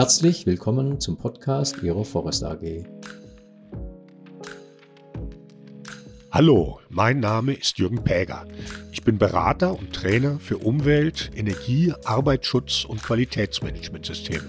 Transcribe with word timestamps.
Herzlich 0.00 0.46
willkommen 0.46 0.98
zum 0.98 1.18
Podcast 1.18 1.82
Ihrer 1.82 2.06
Forest 2.06 2.42
AG. 2.42 2.86
Hallo, 6.30 6.80
mein 6.88 7.20
Name 7.20 7.52
ist 7.52 7.76
Jürgen 7.76 8.02
Päger. 8.02 8.46
Ich 8.92 9.04
bin 9.04 9.18
Berater 9.18 9.78
und 9.78 9.92
Trainer 9.92 10.38
für 10.40 10.56
Umwelt, 10.56 11.30
Energie, 11.36 11.92
Arbeitsschutz 12.06 12.86
und 12.86 13.02
Qualitätsmanagementsysteme. 13.02 14.48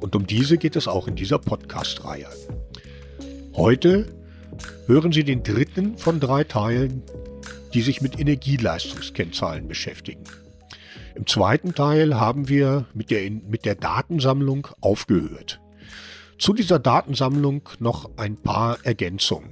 Und 0.00 0.16
um 0.16 0.26
diese 0.26 0.56
geht 0.56 0.76
es 0.76 0.88
auch 0.88 1.08
in 1.08 1.14
dieser 1.14 1.38
Podcast-Reihe. 1.38 2.28
Heute 3.52 4.06
hören 4.86 5.12
Sie 5.12 5.24
den 5.24 5.42
dritten 5.42 5.98
von 5.98 6.20
drei 6.20 6.42
Teilen, 6.42 7.02
die 7.74 7.82
sich 7.82 8.00
mit 8.00 8.18
Energieleistungskennzahlen 8.18 9.68
beschäftigen. 9.68 10.24
Im 11.14 11.26
zweiten 11.26 11.74
Teil 11.74 12.18
haben 12.18 12.48
wir 12.48 12.86
mit 12.92 13.10
der, 13.10 13.30
mit 13.30 13.64
der 13.64 13.76
Datensammlung 13.76 14.66
aufgehört. 14.80 15.60
Zu 16.38 16.52
dieser 16.52 16.80
Datensammlung 16.80 17.68
noch 17.78 18.10
ein 18.16 18.36
paar 18.36 18.78
Ergänzungen. 18.84 19.50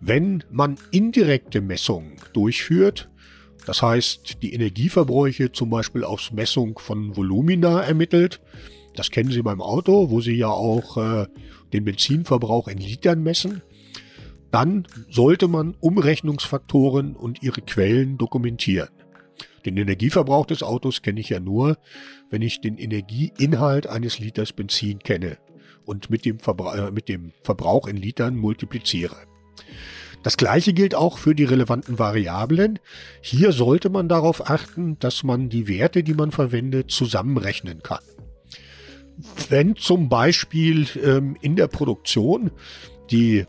Wenn 0.00 0.44
man 0.50 0.76
indirekte 0.90 1.62
Messungen 1.62 2.16
durchführt, 2.34 3.08
das 3.64 3.80
heißt 3.80 4.42
die 4.42 4.52
Energieverbräuche 4.52 5.52
zum 5.52 5.70
Beispiel 5.70 6.04
aus 6.04 6.30
Messung 6.32 6.78
von 6.78 7.16
Volumina 7.16 7.80
ermittelt, 7.80 8.40
das 8.94 9.10
kennen 9.10 9.30
Sie 9.30 9.42
beim 9.42 9.62
Auto, 9.62 10.10
wo 10.10 10.20
Sie 10.20 10.36
ja 10.36 10.48
auch 10.48 10.98
äh, 10.98 11.26
den 11.72 11.84
Benzinverbrauch 11.84 12.68
in 12.68 12.78
Litern 12.78 13.22
messen, 13.22 13.62
dann 14.50 14.86
sollte 15.10 15.48
man 15.48 15.74
Umrechnungsfaktoren 15.80 17.16
und 17.16 17.42
ihre 17.42 17.62
Quellen 17.62 18.18
dokumentieren. 18.18 18.88
Den 19.66 19.76
Energieverbrauch 19.76 20.46
des 20.46 20.62
Autos 20.62 21.02
kenne 21.02 21.18
ich 21.18 21.28
ja 21.28 21.40
nur, 21.40 21.76
wenn 22.30 22.40
ich 22.40 22.60
den 22.60 22.78
Energieinhalt 22.78 23.88
eines 23.88 24.20
Liters 24.20 24.52
Benzin 24.52 25.00
kenne 25.00 25.38
und 25.84 26.08
mit 26.08 26.24
dem, 26.24 26.38
äh, 26.38 26.90
mit 26.92 27.08
dem 27.08 27.32
Verbrauch 27.42 27.88
in 27.88 27.96
Litern 27.96 28.36
multipliziere. 28.36 29.16
Das 30.22 30.36
gleiche 30.36 30.72
gilt 30.72 30.94
auch 30.94 31.18
für 31.18 31.34
die 31.34 31.44
relevanten 31.44 31.98
Variablen. 31.98 32.78
Hier 33.20 33.50
sollte 33.50 33.90
man 33.90 34.08
darauf 34.08 34.48
achten, 34.48 34.98
dass 35.00 35.24
man 35.24 35.48
die 35.48 35.66
Werte, 35.66 36.04
die 36.04 36.14
man 36.14 36.30
verwendet, 36.30 36.92
zusammenrechnen 36.92 37.82
kann. 37.82 38.02
Wenn 39.48 39.74
zum 39.74 40.08
Beispiel 40.08 40.86
ähm, 41.02 41.36
in 41.40 41.56
der 41.56 41.66
Produktion 41.66 42.52
die 43.10 43.46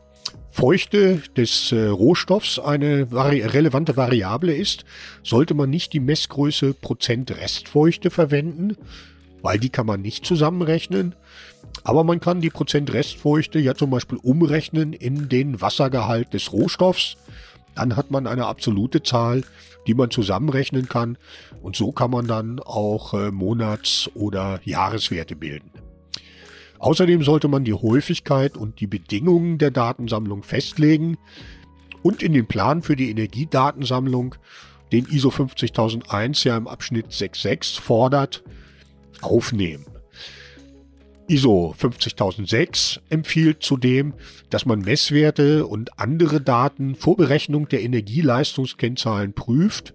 Feuchte 0.58 1.22
des 1.38 1.72
äh, 1.72 1.86
Rohstoffs 1.86 2.58
eine 2.58 3.12
vari 3.12 3.42
relevante 3.42 3.96
Variable 3.96 4.56
ist, 4.56 4.86
sollte 5.22 5.54
man 5.54 5.70
nicht 5.70 5.94
die 5.94 6.00
Messgröße 6.00 6.74
Prozent 6.74 7.30
Restfeuchte 7.30 8.10
verwenden, 8.10 8.76
weil 9.44 9.60
die 9.60 9.70
kann 9.70 9.86
man 9.86 10.02
nicht 10.02 10.26
zusammenrechnen. 10.26 11.14
Aber 11.84 12.04
man 12.04 12.20
kann 12.20 12.42
die 12.42 12.50
Prozent 12.50 12.92
Restfeuchte 12.92 13.60
ja 13.60 13.76
zum 13.76 13.92
Beispiel 13.92 14.18
umrechnen 14.18 14.94
in 14.94 15.30
den 15.30 15.62
Wassergehalt 15.62 16.34
des 16.34 16.52
Rohstoffs. 16.52 17.18
Dann 17.76 17.96
hat 17.96 18.10
man 18.10 18.26
eine 18.26 18.48
absolute 18.48 19.04
Zahl, 19.04 19.44
die 19.86 19.94
man 19.94 20.10
zusammenrechnen 20.10 20.90
kann. 20.90 21.20
Und 21.62 21.76
so 21.76 21.92
kann 21.92 22.10
man 22.10 22.26
dann 22.26 22.60
auch 22.62 23.14
äh, 23.14 23.30
Monats- 23.30 24.10
oder 24.16 24.60
Jahreswerte 24.64 25.36
bilden. 25.36 25.70
Außerdem 26.80 27.24
sollte 27.24 27.48
man 27.48 27.64
die 27.64 27.74
Häufigkeit 27.74 28.58
und 28.58 28.80
die 28.80 28.88
Bedingungen 28.88 29.58
der 29.58 29.72
Datensammlung 29.72 30.44
festlegen 30.44 31.18
und 32.04 32.22
in 32.22 32.34
den 32.34 32.48
Plan 32.48 32.82
für 32.82 32.96
die 32.96 33.10
Energiedatensammlung, 33.10 34.36
den 34.92 35.06
ISO 35.06 35.30
50001 35.30 36.44
ja 36.44 36.56
im 36.56 36.68
Abschnitt 36.68 37.08
6.6 37.08 37.82
fordert, 37.82 38.44
aufnehmen. 39.22 39.86
ISO 41.28 41.74
50006 41.78 43.02
empfiehlt 43.10 43.62
zudem, 43.62 44.14
dass 44.50 44.66
man 44.66 44.80
Messwerte 44.80 45.66
und 45.66 46.00
andere 46.00 46.40
Daten 46.40 46.96
vor 46.96 47.18
Berechnung 47.18 47.68
der 47.68 47.82
Energieleistungskennzahlen 47.82 49.34
prüft 49.34 49.94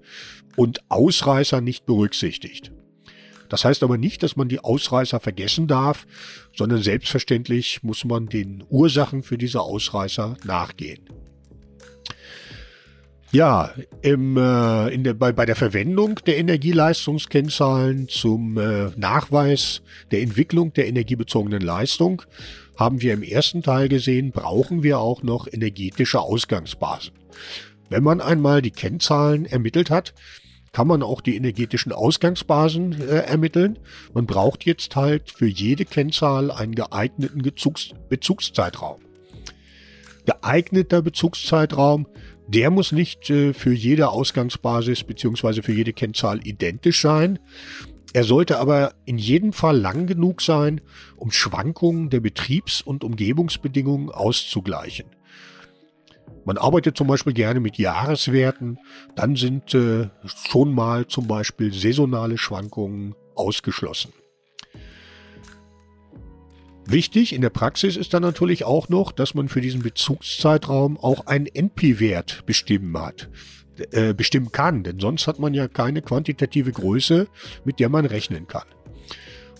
und 0.56 0.80
Ausreißer 0.90 1.62
nicht 1.62 1.86
berücksichtigt. 1.86 2.72
Das 3.52 3.66
heißt 3.66 3.82
aber 3.82 3.98
nicht, 3.98 4.22
dass 4.22 4.34
man 4.34 4.48
die 4.48 4.60
Ausreißer 4.60 5.20
vergessen 5.20 5.66
darf, 5.66 6.06
sondern 6.56 6.82
selbstverständlich 6.82 7.82
muss 7.82 8.02
man 8.06 8.26
den 8.26 8.64
Ursachen 8.70 9.22
für 9.22 9.36
diese 9.36 9.60
Ausreißer 9.60 10.38
nachgehen. 10.44 11.02
Ja, 13.30 13.74
im, 14.00 14.38
äh, 14.38 14.88
in 14.88 15.04
der, 15.04 15.12
bei, 15.12 15.32
bei 15.32 15.44
der 15.44 15.54
Verwendung 15.54 16.18
der 16.24 16.38
Energieleistungskennzahlen 16.38 18.08
zum 18.08 18.56
äh, 18.56 18.88
Nachweis 18.96 19.82
der 20.12 20.22
Entwicklung 20.22 20.72
der 20.72 20.88
energiebezogenen 20.88 21.60
Leistung 21.60 22.22
haben 22.78 23.02
wir 23.02 23.12
im 23.12 23.22
ersten 23.22 23.62
Teil 23.62 23.90
gesehen, 23.90 24.32
brauchen 24.32 24.82
wir 24.82 24.98
auch 24.98 25.22
noch 25.22 25.46
energetische 25.46 26.20
Ausgangsbasen. 26.20 27.12
Wenn 27.90 28.02
man 28.02 28.22
einmal 28.22 28.62
die 28.62 28.70
Kennzahlen 28.70 29.44
ermittelt 29.44 29.90
hat, 29.90 30.14
kann 30.72 30.88
man 30.88 31.02
auch 31.02 31.20
die 31.20 31.36
energetischen 31.36 31.92
Ausgangsbasen 31.92 33.00
äh, 33.00 33.18
ermitteln. 33.18 33.78
Man 34.14 34.24
braucht 34.24 34.64
jetzt 34.64 34.96
halt 34.96 35.30
für 35.30 35.46
jede 35.46 35.84
Kennzahl 35.84 36.50
einen 36.50 36.74
geeigneten 36.74 37.42
Bezugs 37.42 37.90
Bezugszeitraum. 38.08 39.00
Geeigneter 40.24 41.02
Bezugszeitraum, 41.02 42.06
der 42.48 42.70
muss 42.70 42.90
nicht 42.90 43.28
äh, 43.28 43.52
für 43.52 43.72
jede 43.72 44.08
Ausgangsbasis 44.08 45.04
bzw. 45.04 45.60
für 45.60 45.72
jede 45.72 45.92
Kennzahl 45.92 46.40
identisch 46.46 47.02
sein. 47.02 47.38
Er 48.14 48.24
sollte 48.24 48.58
aber 48.58 48.94
in 49.04 49.18
jedem 49.18 49.52
Fall 49.52 49.78
lang 49.78 50.06
genug 50.06 50.40
sein, 50.40 50.80
um 51.16 51.30
Schwankungen 51.30 52.08
der 52.08 52.20
Betriebs- 52.20 52.82
und 52.82 53.04
Umgebungsbedingungen 53.04 54.10
auszugleichen. 54.10 55.06
Man 56.44 56.58
arbeitet 56.58 56.96
zum 56.96 57.06
Beispiel 57.06 57.32
gerne 57.32 57.60
mit 57.60 57.78
Jahreswerten, 57.78 58.78
dann 59.14 59.36
sind 59.36 59.74
äh, 59.74 60.08
schon 60.24 60.74
mal 60.74 61.06
zum 61.06 61.28
Beispiel 61.28 61.72
saisonale 61.72 62.36
Schwankungen 62.36 63.14
ausgeschlossen. 63.34 64.12
Wichtig 66.84 67.32
in 67.32 67.42
der 67.42 67.50
Praxis 67.50 67.96
ist 67.96 68.12
dann 68.12 68.22
natürlich 68.22 68.64
auch 68.64 68.88
noch, 68.88 69.12
dass 69.12 69.34
man 69.34 69.48
für 69.48 69.60
diesen 69.60 69.82
Bezugszeitraum 69.82 70.98
auch 70.98 71.26
einen 71.26 71.46
NP-Wert 71.46 72.44
bestimmen 72.44 72.98
hat, 72.98 73.30
äh, 73.92 74.12
bestimmen 74.12 74.50
kann, 74.50 74.82
denn 74.82 74.98
sonst 74.98 75.28
hat 75.28 75.38
man 75.38 75.54
ja 75.54 75.68
keine 75.68 76.02
quantitative 76.02 76.72
Größe, 76.72 77.28
mit 77.64 77.78
der 77.78 77.88
man 77.88 78.04
rechnen 78.04 78.48
kann. 78.48 78.66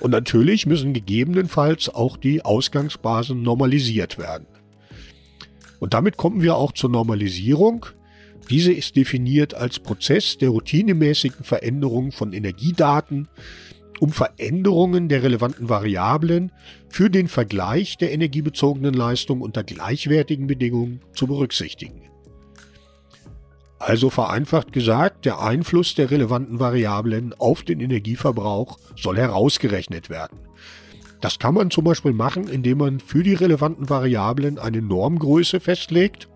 Und 0.00 0.10
natürlich 0.10 0.66
müssen 0.66 0.94
gegebenenfalls 0.94 1.88
auch 1.88 2.16
die 2.16 2.44
Ausgangsbasen 2.44 3.40
normalisiert 3.40 4.18
werden. 4.18 4.48
Und 5.82 5.94
damit 5.94 6.16
kommen 6.16 6.42
wir 6.42 6.54
auch 6.54 6.70
zur 6.70 6.90
Normalisierung. 6.90 7.86
Diese 8.48 8.72
ist 8.72 8.94
definiert 8.94 9.54
als 9.54 9.80
Prozess 9.80 10.38
der 10.38 10.50
routinemäßigen 10.50 11.44
Veränderung 11.44 12.12
von 12.12 12.32
Energiedaten, 12.32 13.26
um 13.98 14.12
Veränderungen 14.12 15.08
der 15.08 15.24
relevanten 15.24 15.68
Variablen 15.68 16.52
für 16.88 17.10
den 17.10 17.26
Vergleich 17.26 17.98
der 17.98 18.12
energiebezogenen 18.12 18.94
Leistung 18.94 19.40
unter 19.40 19.64
gleichwertigen 19.64 20.46
Bedingungen 20.46 21.00
zu 21.16 21.26
berücksichtigen. 21.26 22.02
Also 23.80 24.08
vereinfacht 24.08 24.72
gesagt, 24.72 25.24
der 25.24 25.40
Einfluss 25.40 25.96
der 25.96 26.12
relevanten 26.12 26.60
Variablen 26.60 27.34
auf 27.36 27.64
den 27.64 27.80
Energieverbrauch 27.80 28.78
soll 28.94 29.16
herausgerechnet 29.16 30.10
werden. 30.10 30.38
Das 31.22 31.38
kann 31.38 31.54
man 31.54 31.70
zum 31.70 31.84
Beispiel 31.84 32.12
machen, 32.12 32.48
indem 32.48 32.78
man 32.78 32.98
für 32.98 33.22
die 33.22 33.34
relevanten 33.34 33.88
Variablen 33.88 34.58
eine 34.58 34.82
Normgröße 34.82 35.60
festlegt, 35.60 36.28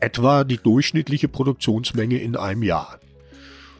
etwa 0.00 0.44
die 0.44 0.58
durchschnittliche 0.58 1.28
Produktionsmenge 1.28 2.18
in 2.18 2.36
einem 2.36 2.62
Jahr. 2.62 3.00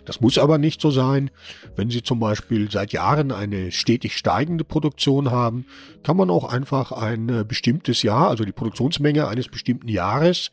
Das 0.07 0.23
muss 0.23 0.39
aber 0.39 0.57
nicht 0.57 0.81
so 0.81 0.91
sein. 0.91 1.31
Wenn 1.77 1.91
Sie 1.91 2.03
zum 2.03 2.19
Beispiel 2.19 2.71
seit 2.71 2.93
Jahren 2.93 3.31
eine 3.31 3.73
stetig 3.73 4.17
steigende 4.17 4.65
Produktion 4.65 5.31
haben, 5.31 5.67
kann 6.03 6.17
man 6.17 6.31
auch 6.31 6.51
einfach 6.51 6.91
ein 6.91 7.29
äh, 7.29 7.45
bestimmtes 7.47 8.03
Jahr, 8.03 8.29
also 8.29 8.45
die 8.45 8.53
Produktionsmenge 8.53 9.29
eines 9.29 9.49
bestimmten 9.49 9.89
Jahres, 9.89 10.51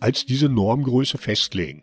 als 0.00 0.26
diese 0.26 0.50
Normgröße 0.50 1.16
festlegen. 1.16 1.82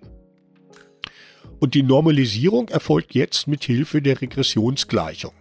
Und 1.60 1.74
die 1.74 1.84
Normalisierung 1.84 2.70
erfolgt 2.70 3.16
jetzt 3.16 3.48
mit 3.48 3.64
Hilfe 3.64 4.02
der 4.02 4.22
Regressionsgleichung. 4.22 5.34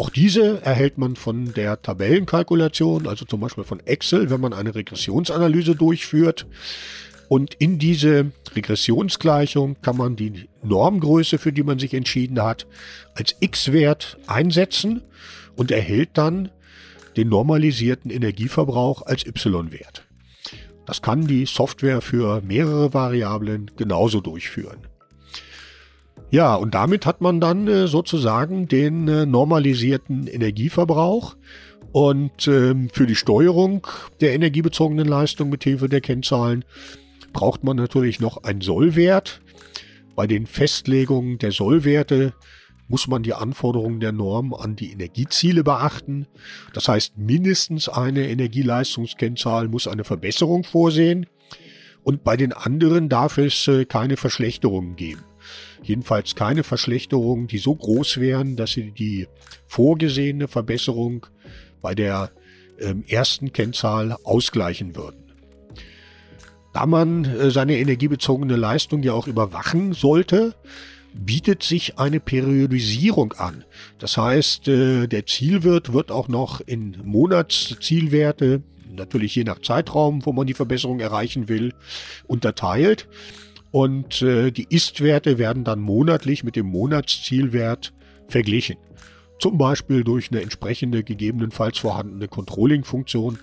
Auch 0.00 0.08
diese 0.08 0.62
erhält 0.62 0.96
man 0.96 1.14
von 1.14 1.52
der 1.52 1.82
Tabellenkalkulation, 1.82 3.06
also 3.06 3.26
zum 3.26 3.40
Beispiel 3.40 3.64
von 3.64 3.80
Excel, 3.80 4.30
wenn 4.30 4.40
man 4.40 4.54
eine 4.54 4.74
Regressionsanalyse 4.74 5.76
durchführt. 5.76 6.46
Und 7.28 7.52
in 7.58 7.78
diese 7.78 8.32
Regressionsgleichung 8.56 9.76
kann 9.82 9.98
man 9.98 10.16
die 10.16 10.48
Normgröße, 10.62 11.36
für 11.36 11.52
die 11.52 11.64
man 11.64 11.78
sich 11.78 11.92
entschieden 11.92 12.42
hat, 12.42 12.66
als 13.14 13.36
x-Wert 13.40 14.16
einsetzen 14.26 15.02
und 15.54 15.70
erhält 15.70 16.16
dann 16.16 16.48
den 17.18 17.28
normalisierten 17.28 18.10
Energieverbrauch 18.10 19.02
als 19.02 19.26
y-Wert. 19.26 20.06
Das 20.86 21.02
kann 21.02 21.26
die 21.26 21.44
Software 21.44 22.00
für 22.00 22.40
mehrere 22.40 22.94
Variablen 22.94 23.70
genauso 23.76 24.22
durchführen. 24.22 24.78
Ja, 26.30 26.54
und 26.54 26.74
damit 26.74 27.06
hat 27.06 27.20
man 27.20 27.40
dann 27.40 27.66
äh, 27.66 27.88
sozusagen 27.88 28.68
den 28.68 29.08
äh, 29.08 29.26
normalisierten 29.26 30.28
Energieverbrauch. 30.28 31.36
Und 31.92 32.46
ähm, 32.46 32.88
für 32.92 33.06
die 33.06 33.16
Steuerung 33.16 33.84
der 34.20 34.32
energiebezogenen 34.34 35.08
Leistung 35.08 35.50
mit 35.50 35.64
Hilfe 35.64 35.88
der 35.88 36.00
Kennzahlen 36.00 36.64
braucht 37.32 37.64
man 37.64 37.76
natürlich 37.76 38.20
noch 38.20 38.44
einen 38.44 38.60
Sollwert. 38.60 39.40
Bei 40.14 40.28
den 40.28 40.46
Festlegungen 40.46 41.38
der 41.38 41.50
Sollwerte 41.50 42.32
muss 42.86 43.08
man 43.08 43.24
die 43.24 43.34
Anforderungen 43.34 43.98
der 43.98 44.12
Norm 44.12 44.54
an 44.54 44.76
die 44.76 44.92
Energieziele 44.92 45.64
beachten. 45.64 46.26
Das 46.74 46.86
heißt, 46.86 47.18
mindestens 47.18 47.88
eine 47.88 48.28
Energieleistungskennzahl 48.28 49.66
muss 49.66 49.88
eine 49.88 50.04
Verbesserung 50.04 50.62
vorsehen. 50.62 51.26
Und 52.04 52.22
bei 52.22 52.36
den 52.36 52.52
anderen 52.52 53.08
darf 53.08 53.36
es 53.36 53.66
äh, 53.66 53.84
keine 53.84 54.16
Verschlechterungen 54.16 54.94
geben. 54.94 55.22
Jedenfalls 55.82 56.34
keine 56.34 56.62
Verschlechterungen, 56.62 57.46
die 57.46 57.58
so 57.58 57.74
groß 57.74 58.18
wären, 58.18 58.56
dass 58.56 58.72
sie 58.72 58.92
die 58.92 59.26
vorgesehene 59.66 60.46
Verbesserung 60.48 61.26
bei 61.80 61.94
der 61.94 62.30
ähm, 62.80 63.04
ersten 63.06 63.52
Kennzahl 63.52 64.16
ausgleichen 64.24 64.94
würden. 64.96 65.20
Da 66.72 66.86
man 66.86 67.24
äh, 67.24 67.50
seine 67.50 67.78
energiebezogene 67.78 68.56
Leistung 68.56 69.02
ja 69.02 69.12
auch 69.12 69.26
überwachen 69.26 69.92
sollte, 69.92 70.54
bietet 71.12 71.62
sich 71.62 71.98
eine 71.98 72.20
Periodisierung 72.20 73.32
an. 73.32 73.64
Das 73.98 74.16
heißt, 74.16 74.68
äh, 74.68 75.06
der 75.08 75.26
Zielwert 75.26 75.92
wird 75.92 76.10
auch 76.10 76.28
noch 76.28 76.60
in 76.60 76.96
Monatszielwerte, 77.02 78.62
natürlich 78.94 79.34
je 79.34 79.44
nach 79.44 79.60
Zeitraum, 79.60 80.24
wo 80.24 80.32
man 80.32 80.46
die 80.46 80.54
Verbesserung 80.54 81.00
erreichen 81.00 81.48
will, 81.48 81.72
unterteilt. 82.26 83.08
Und 83.70 84.22
äh, 84.22 84.50
die 84.50 84.66
Ist-Werte 84.68 85.38
werden 85.38 85.64
dann 85.64 85.80
monatlich 85.80 86.42
mit 86.42 86.56
dem 86.56 86.66
Monatszielwert 86.66 87.92
verglichen. 88.26 88.76
Zum 89.38 89.58
Beispiel 89.58 90.04
durch 90.04 90.30
eine 90.30 90.42
entsprechende 90.42 91.02
gegebenenfalls 91.02 91.78
vorhandene 91.78 92.28
Controlling-Funktion 92.28 93.38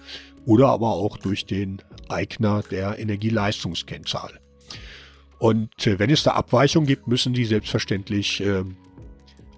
oder 0.46 0.68
aber 0.68 0.92
auch 0.92 1.18
durch 1.18 1.46
den 1.46 1.82
Eigner 2.10 2.64
der 2.70 3.00
Energieleistungskennzahl. 3.00 4.40
Und 5.40 5.88
äh, 5.88 6.00
wenn 6.00 6.10
es 6.10 6.24
da 6.24 6.32
Abweichungen 6.32 6.88
gibt, 6.88 7.08
müssen 7.08 7.34
die 7.34 7.46
selbstverständlich 7.46 8.42
äh, 8.42 8.64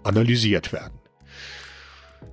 analysiert 0.04 0.74
werden. 0.74 0.99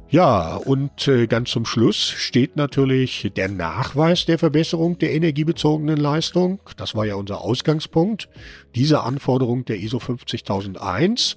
Ja, 0.08 0.54
und 0.54 1.08
äh, 1.08 1.26
ganz 1.26 1.50
zum 1.50 1.66
Schluss 1.66 1.96
steht 1.96 2.54
natürlich 2.56 3.32
der 3.34 3.48
Nachweis 3.48 4.24
der 4.24 4.38
Verbesserung 4.38 4.98
der 4.98 5.12
energiebezogenen 5.12 5.96
Leistung. 5.96 6.60
Das 6.76 6.94
war 6.94 7.04
ja 7.04 7.16
unser 7.16 7.40
Ausgangspunkt. 7.40 8.28
Diese 8.76 9.02
Anforderung 9.02 9.64
der 9.64 9.78
ISO 9.78 9.98
50001. 9.98 11.36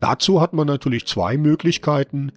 Dazu 0.00 0.40
hat 0.40 0.52
man 0.52 0.66
natürlich 0.66 1.06
zwei 1.06 1.36
Möglichkeiten. 1.36 2.32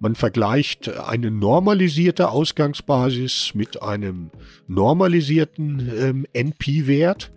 Man 0.00 0.16
vergleicht 0.16 0.88
eine 0.88 1.30
normalisierte 1.30 2.30
Ausgangsbasis 2.30 3.52
mit 3.54 3.80
einem 3.80 4.30
normalisierten 4.66 5.92
ähm, 5.96 6.26
NP-Wert 6.32 7.30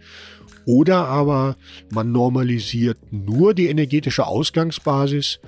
oder 0.66 1.06
aber 1.06 1.56
man 1.92 2.12
normalisiert 2.12 2.98
nur 3.12 3.54
die 3.54 3.68
energetische 3.68 4.25
Ausgangsbasis 4.25 5.40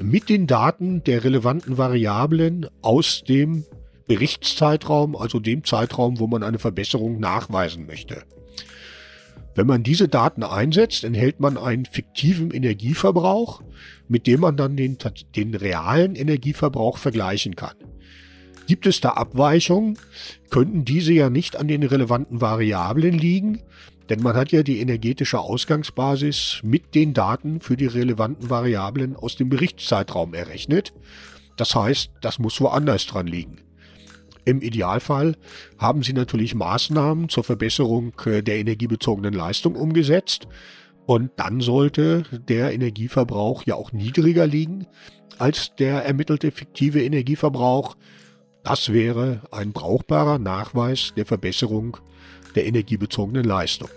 mit 0.00 0.28
den 0.28 0.46
Daten 0.46 1.04
der 1.04 1.24
relevanten 1.24 1.76
Variablen 1.78 2.66
aus 2.80 3.24
dem 3.24 3.64
Berichtszeitraum, 4.06 5.16
also 5.16 5.38
dem 5.38 5.64
Zeitraum, 5.64 6.18
wo 6.18 6.26
man 6.26 6.42
eine 6.42 6.58
Verbesserung 6.58 7.20
nachweisen 7.20 7.86
möchte. 7.86 8.22
Wenn 9.54 9.66
man 9.66 9.82
diese 9.82 10.08
Daten 10.08 10.42
einsetzt, 10.42 11.04
enthält 11.04 11.40
man 11.40 11.58
einen 11.58 11.84
fiktiven 11.84 12.50
Energieverbrauch, 12.50 13.62
mit 14.08 14.26
dem 14.26 14.40
man 14.40 14.56
dann 14.56 14.76
den, 14.76 14.96
den 15.36 15.54
realen 15.54 16.14
Energieverbrauch 16.14 16.96
vergleichen 16.96 17.54
kann. 17.54 17.76
Gibt 18.66 18.86
es 18.86 19.00
da 19.00 19.10
Abweichungen, 19.10 19.98
könnten 20.48 20.84
diese 20.84 21.12
ja 21.12 21.28
nicht 21.28 21.56
an 21.56 21.68
den 21.68 21.82
relevanten 21.82 22.40
Variablen 22.40 23.18
liegen, 23.18 23.60
denn 24.08 24.22
man 24.22 24.36
hat 24.36 24.52
ja 24.52 24.62
die 24.62 24.80
energetische 24.80 25.38
Ausgangsbasis 25.38 26.60
mit 26.62 26.94
den 26.94 27.14
Daten 27.14 27.60
für 27.60 27.76
die 27.76 27.86
relevanten 27.86 28.50
Variablen 28.50 29.16
aus 29.16 29.36
dem 29.36 29.48
Berichtszeitraum 29.48 30.34
errechnet. 30.34 30.92
Das 31.56 31.74
heißt, 31.74 32.10
das 32.20 32.38
muss 32.38 32.60
woanders 32.60 33.06
dran 33.06 33.26
liegen. 33.26 33.58
Im 34.44 34.60
Idealfall 34.60 35.36
haben 35.78 36.02
Sie 36.02 36.12
natürlich 36.12 36.54
Maßnahmen 36.54 37.28
zur 37.28 37.44
Verbesserung 37.44 38.12
äh, 38.24 38.42
der 38.42 38.56
energiebezogenen 38.56 39.34
Leistung 39.34 39.76
umgesetzt. 39.76 40.48
Und 41.06 41.30
dann 41.36 41.60
sollte 41.60 42.24
der 42.48 42.72
Energieverbrauch 42.72 43.64
ja 43.66 43.74
auch 43.74 43.92
niedriger 43.92 44.46
liegen 44.46 44.86
als 45.38 45.74
der 45.76 46.04
ermittelte 46.04 46.50
fiktive 46.50 47.02
Energieverbrauch. 47.02 47.96
Das 48.62 48.92
wäre 48.92 49.42
ein 49.50 49.72
brauchbarer 49.72 50.38
Nachweis 50.38 51.12
der 51.16 51.26
Verbesserung 51.26 51.96
der 52.54 52.66
energiebezogenen 52.66 53.44
Leistung. 53.44 53.90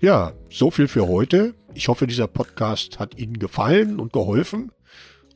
Ja, 0.00 0.32
so 0.50 0.70
viel 0.70 0.88
für 0.88 1.08
heute. 1.08 1.54
Ich 1.74 1.88
hoffe, 1.88 2.06
dieser 2.06 2.26
Podcast 2.26 2.98
hat 2.98 3.18
Ihnen 3.18 3.38
gefallen 3.38 3.98
und 3.98 4.12
geholfen 4.12 4.70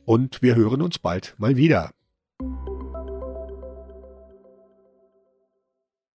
und 0.05 0.41
wir 0.41 0.55
hören 0.55 0.81
uns 0.81 0.99
bald 0.99 1.35
mal 1.37 1.57
wieder. 1.57 1.91